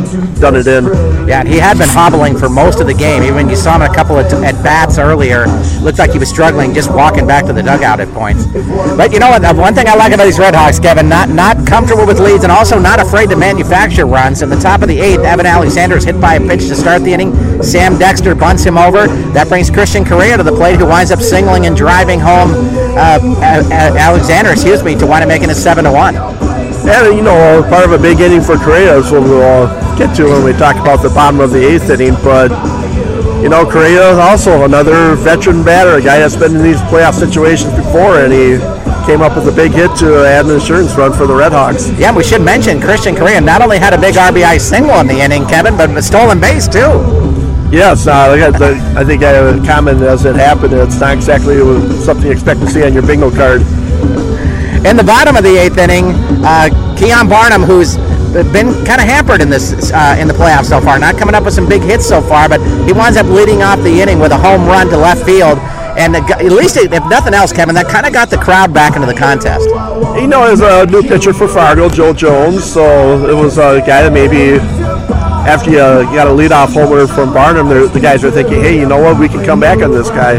done 0.41 0.57
it 0.57 0.67
in. 0.67 0.85
Yeah, 1.27 1.45
he 1.45 1.59
had 1.59 1.79
been 1.79 1.89
hobbling 1.89 2.37
for 2.37 2.49
most 2.49 2.81
of 2.81 2.87
the 2.87 2.95
game. 2.95 3.23
Even 3.23 3.49
you 3.49 3.57
saw 3.57 3.77
him 3.77 3.83
a 3.83 3.93
couple 3.93 4.19
of 4.19 4.29
t- 4.29 4.37
at 4.37 4.55
bats 4.63 4.99
earlier. 4.99 5.47
Looked 5.81 5.99
like 5.99 6.13
he 6.13 6.19
was 6.19 6.29
struggling 6.29 6.75
just 6.75 6.93
walking 6.93 7.27
back 7.27 7.47
to 7.47 7.53
the 7.53 7.63
dugout 7.63 8.01
at 8.01 8.09
points. 8.09 8.47
But 8.97 9.13
you 9.13 9.19
know 9.19 9.31
what? 9.31 9.43
One 9.57 9.75
thing 9.75 9.89
I 9.89 9.95
like 9.95 10.13
about 10.13 10.25
these 10.25 10.39
Red 10.39 10.55
Hawks, 10.55 10.79
Kevin, 10.79 11.09
not 11.09 11.29
not 11.29 11.67
comfortable 11.67 12.07
with 12.07 12.21
leads 12.21 12.45
and 12.45 12.53
also 12.53 12.79
not 12.79 13.01
afraid 13.01 13.31
to 13.31 13.37
manufacture 13.37 14.07
runs. 14.07 14.43
In 14.43 14.51
the 14.51 14.59
top 14.59 14.83
of 14.83 14.89
the 14.89 14.99
eighth, 14.99 15.21
Evan 15.21 15.47
Alexander 15.47 15.97
is 15.97 16.05
hit 16.05 16.21
by 16.21 16.35
a 16.35 16.41
pitch 16.41 16.69
to 16.69 16.75
start 16.75 17.03
the 17.03 17.12
inning. 17.12 17.35
Sam 17.62 17.99
Dexter 17.99 18.35
bunts 18.35 18.65
him 18.65 18.79
over. 18.79 19.07
That 19.33 19.49
brings 19.49 19.71
Christian 19.71 20.05
Correa 20.05 20.37
to 20.37 20.43
the 20.43 20.53
plate, 20.53 20.79
who 20.79 20.87
winds 20.87 21.11
up 21.11 21.21
singling 21.21 21.67
and 21.67 21.77
driving 21.77 22.21
home 22.21 22.51
uh, 22.97 23.19
Alexander, 23.73 24.53
excuse 24.53 24.83
me, 24.83 24.95
to 24.97 25.07
wind 25.07 25.23
up 25.23 25.29
making 25.29 25.51
it 25.51 25.55
seven 25.55 25.85
to 25.85 25.93
one. 25.93 26.15
And 26.87 27.17
you 27.17 27.23
know, 27.23 27.67
part 27.69 27.85
of 27.85 27.93
a 27.93 27.99
big 27.99 28.21
inning 28.21 28.41
for 28.41 28.56
Correa 28.56 28.97
is 28.97 29.11
what 29.11 29.23
we'll 29.23 29.67
get 29.99 30.15
to 30.17 30.25
when 30.25 30.44
we 30.44 30.53
talk 30.53 30.77
about 30.77 31.03
the 31.03 31.11
bottom 31.11 31.41
of 31.41 31.50
the 31.50 31.59
eighth 31.59 31.91
inning. 31.91 32.15
But 32.23 32.50
you 33.43 33.49
know, 33.49 33.67
Correa 33.67 34.12
is 34.12 34.19
also 34.19 34.65
another 34.65 35.17
veteran 35.17 35.65
batter, 35.65 35.97
a 35.97 36.03
guy 36.03 36.19
that's 36.19 36.37
been 36.37 36.55
in 36.55 36.62
these 36.62 36.81
playoff 36.88 37.15
situations 37.15 37.75
before, 37.75 38.21
and 38.21 38.33
he 38.33 38.59
came 39.05 39.21
up 39.21 39.37
with 39.37 39.47
a 39.49 39.55
big 39.55 39.73
hit 39.73 39.94
to 39.99 40.25
add 40.27 40.47
an 40.47 40.53
insurance 40.53 40.94
run 40.94 41.12
for 41.12 41.27
the 41.27 41.35
Red 41.35 41.53
Hawks. 41.53 41.91
Yeah, 41.99 42.15
we 42.15 42.25
should 42.25 42.43
mention 42.43 42.81
Christian 42.81 43.15
Correa 43.15 43.41
not 43.41 43.62
only 43.62 43.79
had 43.79 43.93
a 43.93 44.00
big 44.00 44.15
RBI 44.15 44.61
single 44.61 44.99
in 45.00 45.06
the 45.06 45.21
inning, 45.21 45.47
Kevin, 45.47 45.77
but 45.77 45.91
a 45.91 46.03
stolen 46.03 46.41
base 46.41 46.67
too. 46.67 47.27
Yes, 47.71 48.06
uh, 48.06 48.37
I 48.97 49.05
think 49.05 49.25
I 49.25 49.31
have 49.31 49.62
a 49.62 49.67
comment 49.67 50.00
as 50.03 50.25
it 50.25 50.37
happened. 50.37 50.73
It's 50.73 51.00
not 51.00 51.15
exactly 51.15 51.59
something 52.05 52.27
you 52.27 52.33
expect 52.33 52.61
to 52.61 52.69
see 52.69 52.85
on 52.85 52.94
your 52.94 53.03
bingo 53.03 53.31
card. 53.31 53.62
In 54.84 54.96
the 54.96 55.05
bottom 55.05 55.37
of 55.37 55.43
the 55.43 55.56
eighth 55.56 55.78
inning, 55.78 56.12
uh, 56.44 56.69
Keon 56.99 57.28
Barnum, 57.28 57.62
who's 57.62 57.96
been 58.52 58.69
kind 58.84 59.00
of 59.00 59.08
hampered 59.08 59.40
in 59.40 59.49
this 59.49 59.93
uh, 59.93 60.17
in 60.19 60.28
the 60.28 60.34
playoffs 60.34 60.67
so 60.67 60.81
far, 60.81 60.99
not 60.99 61.17
coming 61.17 61.34
up 61.34 61.44
with 61.44 61.55
some 61.55 61.69
big 61.69 61.82
hits 61.82 62.06
so 62.06 62.20
far, 62.20 62.49
but 62.49 62.61
he 62.87 62.93
winds 62.93 63.17
up 63.17 63.26
leading 63.26 63.62
off 63.62 63.81
the 63.82 64.00
inning 64.00 64.19
with 64.19 64.32
a 64.32 64.37
home 64.37 64.67
run 64.67 64.88
to 64.88 64.96
left 64.96 65.25
field. 65.25 65.58
And 65.96 66.14
at 66.14 66.43
least, 66.43 66.76
if 66.76 66.90
nothing 67.08 67.32
else, 67.32 67.52
Kevin, 67.52 67.75
that 67.75 67.88
kind 67.88 68.05
of 68.05 68.12
got 68.12 68.28
the 68.28 68.37
crowd 68.37 68.75
back 68.75 68.96
into 68.96 69.06
the 69.06 69.14
contest. 69.14 69.67
You 70.20 70.26
know, 70.26 70.44
as 70.44 70.61
a 70.61 70.84
new 70.84 71.02
pitcher 71.02 71.32
for 71.32 71.49
Fargo, 71.49 71.88
Joe 71.88 72.12
Jones, 72.12 72.62
so 72.70 73.26
it 73.26 73.34
was 73.34 73.56
a 73.56 73.81
guy 73.81 74.02
that 74.02 74.12
maybe 74.12 74.61
after 75.49 75.70
you 75.70 75.78
got 75.78 76.26
a 76.26 76.31
leadoff 76.31 76.75
homer 76.75 77.06
from 77.06 77.32
Barnum, 77.32 77.69
the 77.69 78.00
guys 78.00 78.25
are 78.25 78.31
thinking, 78.31 78.61
hey, 78.61 78.78
you 78.78 78.87
know 78.87 79.00
what, 79.00 79.19
we 79.19 79.26
can 79.26 79.43
come 79.43 79.58
back 79.58 79.81
on 79.82 79.90
this 79.90 80.11
guy. 80.11 80.34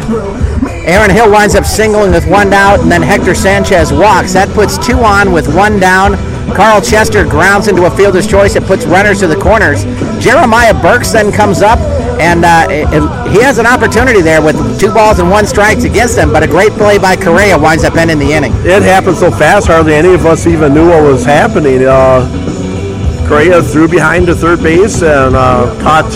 Aaron 0.87 1.11
Hill 1.11 1.29
winds 1.29 1.53
up 1.53 1.65
singling 1.65 2.11
with 2.11 2.25
one 2.29 2.53
out, 2.53 2.79
and 2.79 2.89
then 2.89 3.01
Hector 3.01 3.35
Sanchez 3.35 3.91
walks. 3.91 4.31
That 4.31 4.47
puts 4.55 4.77
two 4.77 4.99
on 4.99 5.33
with 5.33 5.53
one 5.53 5.81
down. 5.81 6.15
Carl 6.55 6.79
Chester 6.79 7.25
grounds 7.25 7.67
into 7.67 7.83
a 7.85 7.91
fielder's 7.91 8.25
choice. 8.25 8.55
It 8.55 8.63
puts 8.63 8.85
runners 8.85 9.19
to 9.19 9.27
the 9.27 9.35
corners. 9.35 9.83
Jeremiah 10.23 10.73
Burks 10.73 11.11
then 11.11 11.29
comes 11.29 11.61
up, 11.61 11.77
and 12.21 12.45
uh, 12.45 12.67
it, 12.69 12.87
it, 12.93 13.31
he 13.33 13.43
has 13.43 13.57
an 13.57 13.65
opportunity 13.65 14.21
there 14.21 14.41
with 14.41 14.55
two 14.79 14.93
balls 14.93 15.19
and 15.19 15.29
one 15.29 15.45
strikes 15.45 15.83
against 15.83 16.17
him. 16.17 16.31
But 16.31 16.43
a 16.43 16.47
great 16.47 16.71
play 16.71 16.97
by 16.97 17.17
Correa 17.17 17.59
winds 17.59 17.83
up 17.83 17.95
ending 17.97 18.19
the 18.19 18.31
inning. 18.31 18.53
It 18.63 18.81
happened 18.81 19.17
so 19.17 19.29
fast, 19.29 19.67
hardly 19.67 19.93
any 19.93 20.13
of 20.13 20.25
us 20.25 20.47
even 20.47 20.73
knew 20.73 20.87
what 20.87 21.03
was 21.03 21.25
happening. 21.25 21.83
Uh, 21.83 22.23
Correa 23.27 23.61
threw 23.61 23.89
behind 23.89 24.27
to 24.27 24.35
third 24.35 24.63
base 24.63 25.03
and 25.03 25.35
uh, 25.35 25.67
caught 25.83 26.09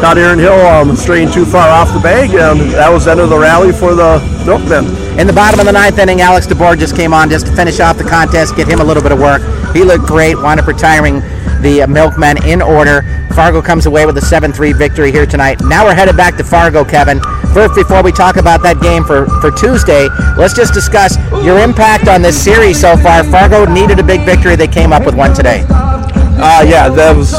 caught 0.00 0.16
Aaron 0.16 0.38
Hill 0.38 0.58
um, 0.66 0.96
straying 0.96 1.30
too 1.30 1.44
far 1.44 1.68
off 1.68 1.92
the 1.92 2.00
bag, 2.00 2.30
and 2.30 2.72
that 2.72 2.88
was 2.88 3.04
the 3.04 3.10
end 3.10 3.20
of 3.20 3.28
the 3.28 3.38
rally 3.38 3.70
for 3.70 3.94
the 3.94 4.18
Milkmen. 4.46 4.86
In 5.20 5.26
the 5.26 5.32
bottom 5.32 5.60
of 5.60 5.66
the 5.66 5.72
ninth 5.72 5.98
inning, 5.98 6.22
Alex 6.22 6.46
DeBoer 6.46 6.78
just 6.78 6.96
came 6.96 7.12
on 7.12 7.28
just 7.28 7.46
to 7.46 7.52
finish 7.52 7.80
off 7.80 7.98
the 7.98 8.04
contest, 8.04 8.56
get 8.56 8.66
him 8.66 8.80
a 8.80 8.84
little 8.84 9.02
bit 9.02 9.12
of 9.12 9.20
work. 9.20 9.42
He 9.74 9.84
looked 9.84 10.06
great, 10.06 10.36
wound 10.36 10.58
up 10.58 10.66
retiring 10.66 11.20
the 11.60 11.84
Milkmen 11.86 12.42
in 12.46 12.62
order. 12.62 13.02
Fargo 13.34 13.60
comes 13.60 13.84
away 13.84 14.06
with 14.06 14.16
a 14.16 14.22
7-3 14.22 14.74
victory 14.74 15.12
here 15.12 15.26
tonight. 15.26 15.60
Now 15.60 15.84
we're 15.84 15.94
headed 15.94 16.16
back 16.16 16.36
to 16.38 16.44
Fargo, 16.44 16.82
Kevin. 16.82 17.20
First, 17.52 17.74
before 17.74 18.02
we 18.02 18.10
talk 18.10 18.36
about 18.36 18.62
that 18.62 18.80
game 18.80 19.04
for, 19.04 19.26
for 19.40 19.50
Tuesday, 19.50 20.08
let's 20.38 20.54
just 20.54 20.72
discuss 20.72 21.18
your 21.44 21.58
impact 21.58 22.08
on 22.08 22.22
this 22.22 22.42
series 22.42 22.80
so 22.80 22.96
far. 22.96 23.22
Fargo 23.24 23.66
needed 23.66 23.98
a 23.98 24.04
big 24.04 24.22
victory. 24.22 24.56
They 24.56 24.68
came 24.68 24.94
up 24.94 25.04
with 25.04 25.14
one 25.14 25.34
today. 25.34 25.66
Uh, 25.68 26.64
yeah, 26.66 26.88
that 26.88 27.14
was 27.14 27.34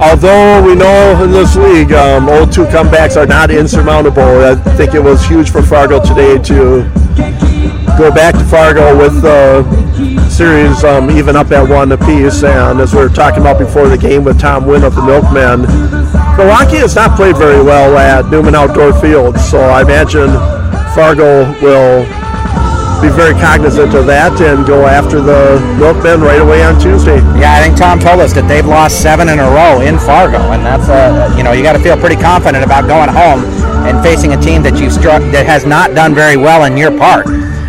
although 0.00 0.62
we 0.64 0.74
know 0.74 1.22
in 1.22 1.30
this 1.30 1.56
league, 1.56 1.92
um, 1.92 2.26
0-2 2.26 2.66
comebacks 2.70 3.16
are 3.16 3.26
not 3.26 3.50
insurmountable. 3.50 4.22
I 4.44 4.54
think 4.76 4.94
it 4.94 5.02
was 5.02 5.26
huge 5.26 5.50
for 5.50 5.62
Fargo 5.62 6.02
today 6.02 6.38
to 6.42 6.82
go 7.96 8.10
back 8.12 8.34
to 8.34 8.44
Fargo 8.44 8.96
with 8.96 9.22
the 9.22 9.64
series 10.28 10.84
um, 10.84 11.10
even 11.10 11.34
up 11.34 11.50
at 11.50 11.66
one 11.68 11.92
apiece. 11.92 12.42
And 12.44 12.80
as 12.80 12.92
we 12.92 13.00
were 13.00 13.08
talking 13.08 13.40
about 13.40 13.58
before 13.58 13.88
the 13.88 13.96
game 13.96 14.24
with 14.24 14.38
Tom 14.38 14.66
Wynn 14.66 14.84
of 14.84 14.94
the 14.94 15.02
Milkmen, 15.02 15.62
Milwaukee 16.36 16.76
has 16.76 16.94
not 16.94 17.16
played 17.16 17.36
very 17.36 17.62
well 17.62 17.96
at 17.96 18.30
Newman 18.30 18.54
Outdoor 18.54 18.92
Field. 19.00 19.38
So 19.38 19.58
I 19.60 19.82
imagine 19.82 20.28
Fargo 20.94 21.50
will 21.62 22.04
be 23.00 23.08
very 23.08 23.34
cognizant 23.34 23.94
of 23.94 24.06
that 24.06 24.40
and 24.40 24.66
go 24.66 24.86
after 24.86 25.20
the 25.20 25.60
Milkmen 25.78 26.20
right 26.20 26.40
away 26.40 26.62
on 26.62 26.78
Tuesday. 26.80 27.18
Yeah, 27.36 27.52
I 27.52 27.62
think 27.62 27.76
Tom 27.76 28.00
told 28.00 28.20
us 28.20 28.32
that 28.32 28.48
they've 28.48 28.66
lost 28.66 29.02
seven 29.02 29.28
in 29.28 29.38
a 29.38 29.48
row 29.50 29.80
in 29.80 29.98
Fargo, 29.98 30.40
and 30.52 30.64
that's 30.64 30.88
a 30.88 31.34
you 31.36 31.42
know 31.42 31.52
you 31.52 31.62
got 31.62 31.74
to 31.74 31.82
feel 31.82 31.96
pretty 31.96 32.16
confident 32.16 32.64
about 32.64 32.88
going 32.88 33.08
home 33.08 33.44
and 33.84 34.02
facing 34.02 34.32
a 34.32 34.40
team 34.40 34.62
that 34.62 34.78
you 34.78 34.90
struck 34.90 35.20
that 35.32 35.46
has 35.46 35.64
not 35.66 35.94
done 35.94 36.14
very 36.14 36.36
well 36.36 36.64
in 36.64 36.76
your 36.76 36.96
park. 36.96 37.26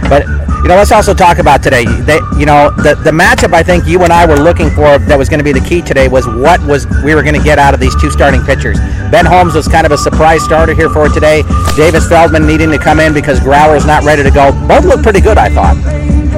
But 0.08 0.37
You 0.68 0.74
know, 0.74 0.80
let's 0.80 0.92
also 0.92 1.14
talk 1.14 1.38
about 1.38 1.64
today. 1.64 1.86
They, 1.86 2.20
you 2.38 2.46
know, 2.46 2.72
the 2.72 3.00
the 3.02 3.12
matchup 3.12 3.54
I 3.54 3.64
think 3.64 3.88
you 3.88 4.04
and 4.04 4.12
I 4.12 4.26
were 4.26 4.36
looking 4.36 4.70
for 4.70 5.00
that 5.00 5.18
was 5.18 5.30
going 5.30 5.38
to 5.40 5.44
be 5.46 5.54
the 5.54 5.66
key 5.66 5.82
today 5.82 6.10
was 6.10 6.28
what 6.28 6.60
was 6.68 6.86
we 7.06 7.16
were 7.16 7.24
going 7.24 7.36
to 7.36 7.42
get 7.42 7.58
out 7.58 7.74
of 7.74 7.80
these 7.80 7.96
two 8.02 8.12
starting 8.12 8.44
pitchers. 8.44 8.78
Ben 9.10 9.26
Holmes 9.26 9.56
was 9.56 9.66
kind 9.70 9.86
of 9.86 9.94
a 9.94 9.98
surprise 9.98 10.44
starter 10.44 10.74
here 10.74 10.90
for 10.90 11.08
today. 11.08 11.44
Davis 11.78 12.10
Feldman 12.10 12.46
needing 12.46 12.70
to 12.72 12.78
come 12.78 13.00
in 13.00 13.14
because 13.14 13.40
Grauer's 13.40 13.86
not 13.86 14.04
ready 14.04 14.24
to 14.24 14.30
go. 14.30 14.52
Both 14.68 14.84
looked 14.84 15.04
pretty 15.04 15.22
good, 15.22 15.38
I 15.38 15.48
thought. 15.48 15.78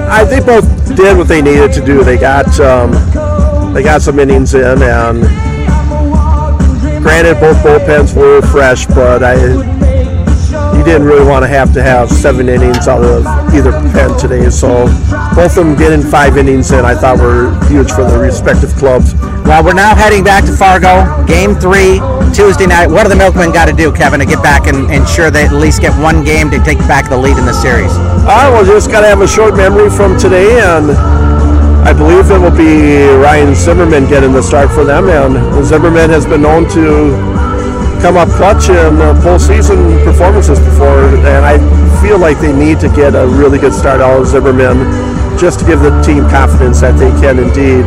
I 0.07 0.24
they 0.25 0.41
both 0.41 0.95
did 0.95 1.17
what 1.17 1.27
they 1.27 1.41
needed 1.41 1.74
to 1.74 1.83
do. 1.83 2.03
They 2.03 2.19
got 2.19 2.45
um, 2.59 2.91
they 3.74 3.81
got 3.81 4.03
some 4.03 4.19
innings 4.19 4.53
in, 4.53 4.83
and 4.83 5.21
granted, 7.01 7.39
both 7.39 7.57
bullpens 7.65 8.15
were 8.15 8.43
fresh, 8.43 8.86
but 8.86 9.24
I 9.24 9.78
you 10.79 10.86
didn't 10.86 11.05
really 11.05 11.27
want 11.27 11.43
to 11.43 11.48
have 11.48 11.74
to 11.74 11.83
have 11.83 12.09
seven 12.09 12.48
innings 12.48 12.88
out 12.88 13.03
of 13.03 13.27
either 13.53 13.71
pen 13.91 14.17
today. 14.17 14.50
So 14.50 14.88
both 15.36 15.57
of 15.57 15.67
them 15.67 15.75
getting 15.75 16.01
five 16.01 16.38
innings 16.38 16.71
in, 16.71 16.86
I 16.86 16.95
thought 16.95 17.19
were 17.19 17.51
huge 17.67 17.91
for 17.91 18.05
their 18.05 18.19
respective 18.19 18.74
clubs. 18.75 19.13
Well, 19.43 19.62
we're 19.62 19.74
now 19.74 19.93
heading 19.93 20.24
back 20.24 20.45
to 20.45 20.55
Fargo. 20.55 21.03
Game 21.27 21.53
three, 21.55 22.00
Tuesday 22.31 22.65
night. 22.65 22.88
What 22.88 23.03
do 23.03 23.09
the 23.09 23.19
Milkmen 23.19 23.51
got 23.51 23.67
to 23.67 23.74
do, 23.74 23.91
Kevin, 23.91 24.21
to 24.21 24.25
get 24.25 24.41
back 24.41 24.67
and 24.67 24.89
ensure 24.89 25.29
they 25.29 25.43
at 25.43 25.51
least 25.51 25.81
get 25.81 25.91
one 26.01 26.24
game 26.24 26.50
to 26.51 26.63
take 26.63 26.79
back 26.88 27.09
the 27.09 27.17
lead 27.17 27.38
in 27.38 27.45
the 27.45 27.53
series? 27.53 27.91
I 28.24 28.48
will 28.48 28.63
just 28.63 28.89
got 28.89 29.01
to 29.01 29.07
have 29.07 29.19
a 29.19 29.27
short 29.27 29.57
memory 29.57 29.89
from 29.89 30.17
today, 30.17 30.62
and 30.63 30.91
I 31.83 31.91
believe 31.91 32.31
it 32.31 32.39
will 32.39 32.55
be 32.55 33.03
Ryan 33.19 33.53
Zimmerman 33.53 34.07
getting 34.07 34.31
the 34.31 34.43
start 34.43 34.71
for 34.71 34.86
them. 34.86 35.09
And 35.09 35.65
Zimmerman 35.65 36.09
has 36.09 36.25
been 36.25 36.43
known 36.43 36.69
to 36.69 37.28
come 38.01 38.15
up 38.15 38.29
clutch 38.29 38.69
in 38.69 38.95
postseason 39.19 40.03
performances 40.05 40.59
before, 40.59 41.03
and 41.05 41.45
I 41.45 41.57
feel 42.01 42.17
like 42.17 42.39
they 42.39 42.53
need 42.53 42.79
to 42.79 42.89
get 42.89 43.13
a 43.13 43.27
really 43.27 43.59
good 43.59 43.73
start 43.73 43.99
out 43.99 44.21
of 44.21 44.27
Zimmerman 44.27 44.77
just 45.37 45.59
to 45.59 45.65
give 45.65 45.79
the 45.79 45.91
team 46.01 46.27
confidence 46.29 46.81
that 46.81 46.97
they 46.99 47.11
can 47.21 47.39
indeed 47.39 47.85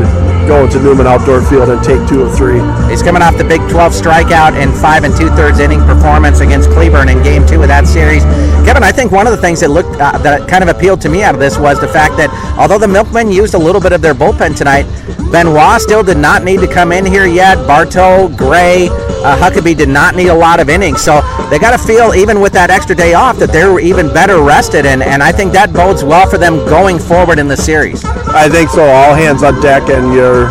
go 0.49 0.65
into 0.65 0.81
Newman 0.83 1.07
Outdoor 1.07 1.41
Field 1.43 1.69
and 1.69 1.83
take 1.85 2.07
two 2.09 2.23
of 2.23 2.35
three. 2.35 2.61
He's 2.91 3.03
coming 3.03 3.23
off 3.23 3.37
the 3.37 3.45
Big 3.45 3.61
12 3.69 3.93
strikeout 3.93 4.53
and 4.53 4.73
five 4.75 5.05
and 5.05 5.17
two 5.17 5.29
thirds 5.31 5.61
inning 5.61 5.81
performance 5.81 6.41
against 6.41 6.71
Cleburne 6.71 7.09
in 7.09 7.23
Game 7.23 7.47
Two 7.47 7.63
of 7.63 7.69
that 7.69 7.87
series. 7.87 8.23
Kevin, 8.67 8.83
I 8.83 8.93
think 8.93 9.13
one 9.13 9.27
of 9.27 9.33
the 9.33 9.41
things 9.41 9.61
that 9.61 9.71
looked 9.71 10.01
uh, 10.01 10.19
that 10.19 10.49
kind 10.49 10.63
of 10.63 10.69
appealed 10.69 11.01
to 11.03 11.09
me 11.09 11.23
out 11.23 11.35
of 11.35 11.41
this 11.41 11.59
was 11.59 11.81
the 11.81 11.89
fact 11.89 12.17
that 12.17 12.31
although 12.59 12.79
the 12.79 12.89
Milkmen 12.89 13.31
used 13.31 13.55
a 13.55 13.59
little 13.59 13.81
bit 13.81 13.93
of 13.93 14.03
their 14.03 14.15
bullpen 14.15 14.57
tonight, 14.57 14.85
Benoit 15.31 15.81
still 15.81 16.03
did 16.03 16.19
not 16.19 16.45
need 16.45 16.61
to 16.61 16.67
come 16.67 16.93
in 16.93 17.05
here 17.07 17.27
yet. 17.27 17.57
Bartow, 17.67 18.29
Gray, 18.29 18.89
uh, 19.25 19.39
Huckabee 19.39 19.77
did 19.77 19.89
not 19.89 20.15
need 20.17 20.29
a 20.29 20.35
lot 20.35 20.61
of 20.61 20.69
innings. 20.69 21.01
So 21.01 21.21
they 21.51 21.59
got 21.59 21.79
to 21.79 21.79
feel, 21.79 22.15
even 22.15 22.41
with 22.41 22.53
that 22.53 22.71
extra 22.71 22.95
day 22.95 23.15
off, 23.15 23.39
that 23.39 23.53
they're 23.53 23.79
even 23.79 24.09
better 24.09 24.43
rested. 24.43 24.87
And, 24.87 25.03
and 25.03 25.23
I 25.23 25.33
think 25.33 25.53
that 25.53 25.73
bodes 25.73 26.05
well 26.05 26.29
for 26.29 26.39
them 26.39 26.57
going 26.67 26.99
forward 26.99 27.39
in 27.39 27.49
the 27.49 27.57
series. 27.57 28.05
I 28.05 28.49
think 28.49 28.71
so. 28.71 28.83
All 28.85 29.15
hands 29.15 29.43
on 29.43 29.61
deck, 29.61 29.89
and 29.89 30.13
you're 30.15 30.49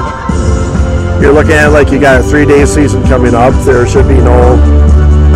you're 1.22 1.34
looking 1.34 1.54
at 1.54 1.68
it 1.68 1.70
like 1.70 1.92
you 1.92 2.00
got 2.00 2.20
a 2.20 2.24
three 2.24 2.46
day 2.46 2.66
season 2.66 3.04
coming 3.04 3.36
up. 3.36 3.54
There 3.66 3.86
should 3.88 4.08
be 4.08 4.18
no 4.18 4.58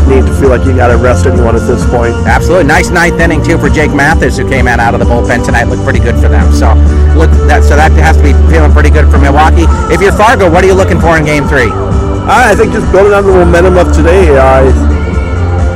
need 0.08 0.26
to 0.26 0.34
feel 0.38 0.50
like 0.50 0.66
you 0.66 0.76
got 0.76 0.90
to 0.90 0.98
rest 0.98 1.26
anyone 1.26 1.56
at 1.56 1.66
this 1.68 1.86
point. 1.90 2.14
Absolutely, 2.30 2.66
nice 2.66 2.90
ninth 2.90 3.20
inning 3.20 3.44
too 3.44 3.58
for 3.58 3.70
Jake 3.70 3.94
Mathis, 3.94 4.38
who 4.38 4.48
came 4.48 4.68
out 4.68 4.80
out 4.80 4.94
of 4.94 5.00
the 5.00 5.06
bullpen 5.06 5.44
tonight. 5.46 5.66
Looked 5.66 5.84
pretty 5.84 6.00
good 6.00 6.16
for 6.16 6.30
them. 6.30 6.52
So 6.54 6.74
look 7.18 7.30
that 7.50 7.64
so 7.64 7.76
that 7.76 7.92
has 8.02 8.18
to 8.18 8.24
be 8.24 8.34
feeling 8.52 8.72
pretty 8.72 8.90
good 8.90 9.10
for 9.12 9.18
Milwaukee. 9.18 9.66
If 9.94 10.02
you're 10.02 10.14
Fargo, 10.14 10.50
what 10.50 10.64
are 10.64 10.68
you 10.68 10.76
looking 10.76 11.00
for 11.00 11.18
in 11.18 11.26
Game 11.26 11.48
Three? 11.48 11.70
I 12.28 12.56
think 12.56 12.74
just 12.74 12.92
building 12.92 13.14
on 13.14 13.24
the 13.24 13.32
momentum 13.32 13.78
of 13.78 13.94
today. 13.96 14.36
I 14.36 14.66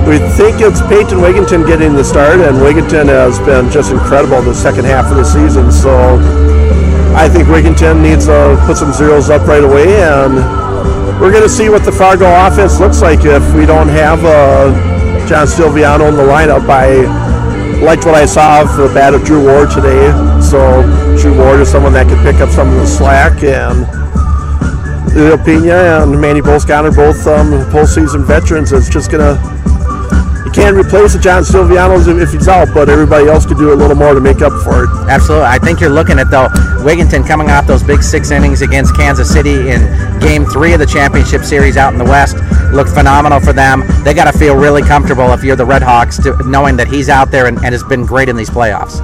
we 0.09 0.17
think 0.33 0.57
it's 0.61 0.81
Peyton 0.81 1.21
Wigginton 1.21 1.67
getting 1.67 1.93
the 1.93 2.03
start, 2.03 2.39
and 2.39 2.57
Wigginton 2.57 3.05
has 3.05 3.37
been 3.45 3.69
just 3.69 3.91
incredible 3.91 4.41
the 4.41 4.55
second 4.55 4.85
half 4.85 5.11
of 5.11 5.17
the 5.17 5.23
season. 5.23 5.71
So 5.71 6.17
I 7.13 7.29
think 7.29 7.47
Wigginton 7.49 8.01
needs 8.01 8.25
to 8.25 8.57
put 8.65 8.77
some 8.77 8.91
zeros 8.91 9.29
up 9.29 9.45
right 9.45 9.63
away, 9.63 10.01
and 10.01 10.41
we're 11.21 11.29
going 11.31 11.43
to 11.43 11.49
see 11.49 11.69
what 11.69 11.85
the 11.85 11.91
Fargo 11.91 12.25
offense 12.25 12.79
looks 12.79 13.03
like 13.03 13.25
if 13.25 13.45
we 13.53 13.67
don't 13.67 13.89
have 13.89 14.25
uh, 14.25 14.73
John 15.27 15.45
Silviano 15.45 16.09
in 16.09 16.15
the 16.15 16.25
lineup. 16.25 16.67
I 16.67 17.05
liked 17.85 18.05
what 18.07 18.15
I 18.15 18.25
saw 18.25 18.63
of 18.63 18.75
the 18.75 18.91
bat 18.91 19.13
of 19.13 19.23
Drew 19.23 19.45
Ward 19.45 19.69
today. 19.69 20.09
So 20.41 20.81
Drew 21.21 21.37
Ward 21.37 21.59
is 21.59 21.69
someone 21.69 21.93
that 21.93 22.07
could 22.07 22.25
pick 22.25 22.41
up 22.41 22.49
some 22.49 22.69
of 22.69 22.75
the 22.75 22.87
slack 22.87 23.43
and. 23.43 24.08
Pena 25.43 26.03
and 26.03 26.19
Manny 26.19 26.41
Boscan 26.41 26.83
are 26.83 26.95
both 26.95 27.25
um, 27.25 27.51
postseason 27.71 28.25
veterans. 28.25 28.71
It's 28.71 28.89
just 28.89 29.11
gonna 29.11 29.37
you 30.45 30.51
can't 30.51 30.75
replace 30.75 31.13
the 31.13 31.19
John 31.19 31.43
Silvianos 31.43 32.07
if 32.21 32.31
he's 32.31 32.47
out, 32.47 32.69
but 32.73 32.89
everybody 32.89 33.27
else 33.27 33.45
could 33.45 33.57
do 33.57 33.71
a 33.71 33.75
little 33.75 33.95
more 33.95 34.15
to 34.15 34.19
make 34.19 34.41
up 34.41 34.51
for 34.63 34.85
it. 34.85 34.89
Absolutely. 35.07 35.45
I 35.45 35.59
think 35.59 35.79
you're 35.79 35.91
looking 35.91 36.17
at 36.17 36.31
though 36.31 36.47
Wigginton 36.81 37.27
coming 37.27 37.51
off 37.51 37.67
those 37.67 37.83
big 37.83 38.01
six 38.01 38.31
innings 38.31 38.61
against 38.61 38.95
Kansas 38.95 39.31
City 39.31 39.69
in 39.69 39.81
Game 40.19 40.45
Three 40.45 40.73
of 40.73 40.79
the 40.79 40.87
championship 40.87 41.43
series 41.43 41.77
out 41.77 41.93
in 41.93 41.99
the 41.99 42.05
West. 42.05 42.37
Looked 42.73 42.89
phenomenal 42.89 43.39
for 43.39 43.53
them. 43.53 43.83
They 44.03 44.13
got 44.13 44.31
to 44.31 44.37
feel 44.37 44.55
really 44.55 44.81
comfortable 44.81 45.33
if 45.33 45.43
you're 45.43 45.55
the 45.55 45.65
Red 45.65 45.83
Hawks, 45.83 46.17
to, 46.23 46.35
knowing 46.47 46.77
that 46.77 46.87
he's 46.87 47.09
out 47.09 47.31
there 47.31 47.45
and, 47.45 47.57
and, 47.57 47.73
has 47.73 47.83
been 47.83 48.05
great 48.05 48.29
in 48.29 48.35
these 48.35 48.49
playoffs. 48.49 49.01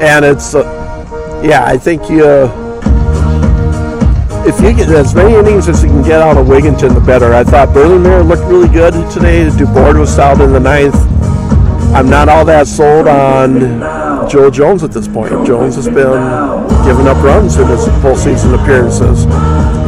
And 0.00 0.24
it's, 0.24 0.54
uh, 0.54 1.42
yeah, 1.44 1.64
I 1.64 1.78
think 1.78 2.08
you. 2.10 2.24
Uh, 2.24 2.65
if 4.46 4.60
you 4.60 4.72
get 4.72 4.88
as 4.90 5.14
many 5.14 5.34
innings 5.34 5.68
as 5.68 5.82
you 5.82 5.90
can 5.90 6.02
get 6.02 6.22
out 6.22 6.36
of 6.36 6.46
Wigginton, 6.46 6.94
the 6.94 7.00
better. 7.00 7.34
I 7.34 7.42
thought 7.42 7.74
Burlingame 7.74 8.28
looked 8.28 8.44
really 8.44 8.68
good 8.68 8.92
today. 9.10 9.48
Dubord 9.50 9.98
was 9.98 10.14
solid 10.14 10.40
in 10.40 10.52
the 10.52 10.60
ninth. 10.60 10.94
I'm 11.92 12.08
not 12.08 12.28
all 12.28 12.44
that 12.44 12.68
sold 12.68 13.08
on 13.08 14.28
Joe 14.28 14.50
Jones 14.50 14.84
at 14.84 14.92
this 14.92 15.08
point. 15.08 15.30
Jones 15.46 15.74
has 15.74 15.86
been 15.86 16.22
giving 16.86 17.08
up 17.08 17.16
runs 17.24 17.56
in 17.56 17.66
his 17.66 17.86
postseason 17.98 18.54
appearances. 18.54 19.24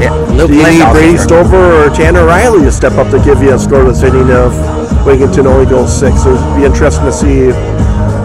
Yeah, 0.03 0.13
Luke 0.33 0.49
Do 0.49 0.57
you 0.57 0.67
need 0.67 0.91
Brady 0.91 1.19
Stover 1.19 1.85
or 1.85 1.91
Tanner 1.91 2.25
Riley 2.25 2.65
to 2.65 2.73
step 2.73 2.95
up 2.95 3.11
to 3.13 3.23
give 3.25 3.41
you 3.43 3.51
a 3.51 3.59
scoreless 3.59 4.03
inning 4.03 4.29
if 4.29 4.53
Wigginton 5.07 5.47
only 5.47 5.67
goes 5.71 5.97
six? 5.97 6.27
It'll 6.27 6.57
be 6.57 6.65
interesting 6.65 7.05
to 7.05 7.13
see 7.13 7.51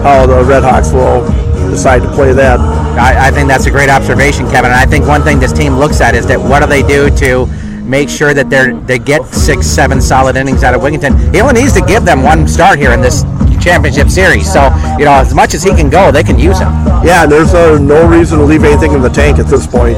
how 0.02 0.26
the 0.26 0.42
Redhawks 0.42 0.92
will 0.92 1.22
decide 1.70 2.02
to 2.02 2.08
play 2.12 2.32
that. 2.32 2.83
I, 2.96 3.28
I, 3.28 3.30
think 3.30 3.48
that's 3.48 3.66
a 3.66 3.70
great 3.70 3.90
observation, 3.90 4.46
Kevin. 4.46 4.70
And 4.70 4.80
I 4.80 4.86
think 4.86 5.06
one 5.06 5.22
thing 5.22 5.40
this 5.40 5.52
team 5.52 5.74
looks 5.74 6.00
at 6.00 6.14
is 6.14 6.26
that 6.26 6.38
what 6.38 6.60
do 6.60 6.66
they 6.66 6.82
do 6.82 7.10
to 7.18 7.46
make 7.84 8.08
sure 8.08 8.32
that 8.32 8.48
they 8.48 8.72
they 8.86 8.98
get 8.98 9.26
six, 9.26 9.66
seven 9.66 10.00
solid 10.00 10.36
innings 10.36 10.62
out 10.62 10.74
of 10.74 10.80
Wigginton. 10.80 11.34
He 11.34 11.40
only 11.40 11.60
needs 11.60 11.72
to 11.74 11.84
give 11.84 12.04
them 12.04 12.22
one 12.22 12.48
start 12.48 12.78
here 12.78 12.92
in 12.92 13.00
this 13.00 13.22
championship 13.62 14.08
series. 14.08 14.50
So 14.50 14.64
you 14.98 15.04
know, 15.04 15.12
as 15.12 15.34
much 15.34 15.54
as 15.54 15.62
he 15.62 15.70
can 15.70 15.90
go, 15.90 16.10
they 16.10 16.22
can 16.22 16.38
use 16.38 16.58
him. 16.58 16.72
Yeah, 17.04 17.26
there's 17.26 17.54
uh, 17.54 17.78
no 17.78 18.08
reason 18.08 18.38
to 18.38 18.44
leave 18.44 18.64
anything 18.64 18.92
in 18.92 19.02
the 19.02 19.10
tank 19.10 19.38
at 19.38 19.46
this 19.46 19.66
point. 19.66 19.96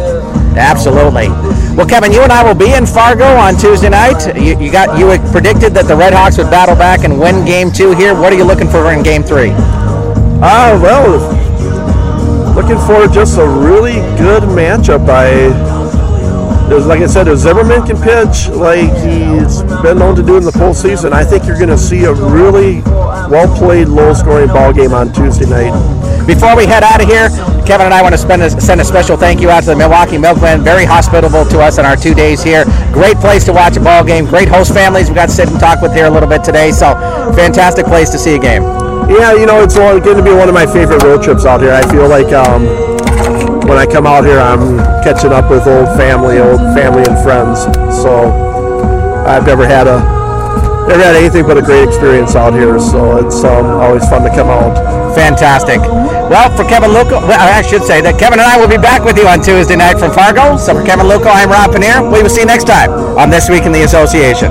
Absolutely. 0.57 1.29
Well, 1.77 1.87
Kevin, 1.87 2.13
you 2.13 2.23
and 2.23 2.33
I 2.33 2.43
will 2.43 2.55
be 2.55 2.73
in 2.73 2.87
Fargo 2.87 3.27
on 3.27 3.57
Tuesday 3.57 3.91
night. 3.91 4.35
You, 4.35 4.59
you 4.59 4.73
got 4.73 4.99
you 4.99 5.07
predicted 5.31 5.75
that 5.75 5.87
the 5.87 5.97
Red 5.97 6.15
Hawks 6.15 6.39
would 6.39 6.51
battle 6.51 6.75
back 6.75 7.05
and 7.05 7.21
win 7.21 7.45
Game 7.45 7.71
Two 7.71 7.93
here. 7.93 8.15
What 8.15 8.33
are 8.33 8.37
you 8.37 8.45
looking 8.45 8.69
for 8.69 8.91
in 8.93 9.03
Game 9.03 9.23
Three? 9.23 9.51
Ah, 10.43 10.73
uh, 10.73 10.81
well, 10.81 11.46
looking 12.57 12.79
for 12.87 13.07
just 13.07 13.37
a 13.37 13.47
really 13.47 13.97
good 14.17 14.43
matchup. 14.45 15.07
I, 15.11 15.53
like 16.87 17.03
I 17.03 17.07
said, 17.07 17.29
if 17.29 17.39
Zimmerman 17.39 17.87
can 17.87 18.01
pitch 18.01 18.49
like 18.49 18.89
he's 19.05 19.63
been 19.83 19.99
known 19.99 20.17
to 20.17 20.23
do 20.23 20.39
in 20.39 20.43
the 20.43 20.57
postseason, 20.57 21.13
I 21.13 21.23
think 21.23 21.45
you're 21.45 21.59
going 21.59 21.69
to 21.69 21.77
see 21.77 22.05
a 22.05 22.15
really 22.15 22.81
well 23.29 23.55
played, 23.59 23.89
low 23.89 24.15
scoring 24.15 24.49
ball 24.49 24.73
game 24.73 24.95
on 24.95 25.13
Tuesday 25.13 25.45
night. 25.45 26.27
Before 26.27 26.57
we 26.57 26.65
head 26.65 26.83
out 26.83 27.03
of 27.03 27.07
here, 27.07 27.29
Kevin 27.67 27.85
and 27.85 27.95
I 27.95 28.01
want 28.01 28.17
to 28.17 28.43
a, 28.43 28.51
send 28.61 28.81
a 28.81 28.85
special 28.85 29.19
thank 29.19 29.43
you 29.43 29.51
out 29.51 29.61
to 29.65 29.71
the 29.71 29.77
Milwaukee 29.77 30.17
Milkmen. 30.17 30.63
Very 30.63 30.87
hospitable 30.87 31.45
to 31.45 31.61
us 31.61 31.77
in 31.77 31.85
our 31.85 31.95
two 31.95 32.15
days 32.15 32.43
here. 32.43 32.65
Great 32.91 33.19
place 33.19 33.45
to 33.45 33.53
watch 33.53 33.77
a 33.77 33.81
ball 33.81 34.03
game. 34.03 34.25
Great 34.25 34.49
host 34.49 34.73
families 34.73 35.11
we 35.11 35.15
got 35.15 35.29
to 35.29 35.35
sit 35.35 35.49
and 35.49 35.61
talk 35.61 35.83
with 35.83 35.93
here 35.93 36.07
a 36.07 36.11
little 36.11 36.29
bit 36.29 36.43
today. 36.43 36.73
So, 36.73 36.95
fantastic 37.37 37.85
place 37.85 38.09
to 38.11 38.19
see 38.19 38.35
a 38.35 38.39
game. 38.39 38.76
Yeah, 39.09 39.35
you 39.35 39.47
know, 39.47 39.63
it's 39.63 39.77
going 39.77 40.03
to 40.03 40.23
be 40.23 40.33
one 40.33 40.49
of 40.49 40.55
my 40.55 40.67
favorite 40.67 41.03
road 41.03 41.23
trips 41.23 41.45
out 41.45 41.61
here. 41.61 41.73
I 41.73 41.83
feel 41.91 42.09
like 42.09 42.33
um, 42.33 42.67
when 43.69 43.79
I 43.79 43.87
come 43.87 44.07
out 44.07 44.25
here, 44.25 44.39
I'm 44.39 44.79
catching 45.03 45.33
up 45.33 45.51
with 45.51 45.67
old 45.67 45.89
family, 45.97 46.39
old 46.39 46.61
family 46.75 47.05
and 47.07 47.17
friends. 47.23 47.63
So 48.03 48.31
I've 49.27 49.47
never 49.47 49.67
had 49.67 49.87
a 49.87 49.99
never 50.87 51.03
had 51.03 51.17
anything 51.17 51.45
but 51.47 51.59
a 51.59 51.63
great 51.63 51.87
experience 51.87 52.35
out 52.35 52.55
here. 52.55 52.79
So 52.79 53.19
it's 53.19 53.43
um, 53.43 53.67
always 53.67 54.09
fun 54.09 54.23
to 54.23 54.31
come 54.31 54.49
out. 54.49 54.75
Fantastic. 55.15 55.81
Well, 55.81 56.51
for 56.57 56.65
Kevin 56.65 56.91
Luco, 56.91 57.21
well, 57.23 57.39
I 57.39 57.63
should 57.63 57.83
say 57.83 58.01
that 58.03 58.19
Kevin 58.19 58.39
and 58.39 58.47
I 58.47 58.59
will 58.59 58.69
be 58.69 58.79
back 58.79 59.03
with 59.03 59.17
you 59.17 59.27
on 59.27 59.43
Tuesday 59.43 59.77
night 59.77 59.99
from 59.99 60.13
Fargo. 60.13 60.57
So 60.57 60.75
for 60.75 60.85
Kevin 60.85 61.07
Luco, 61.07 61.29
I'm 61.29 61.51
Rob 61.51 61.71
Paneer. 61.71 62.03
We 62.13 62.23
will 62.23 62.31
see 62.31 62.43
you 62.43 62.47
next 62.47 62.65
time 62.65 62.91
on 63.17 63.31
This 63.31 63.49
Week 63.49 63.63
in 63.63 63.73
the 63.73 63.83
Association. 63.83 64.51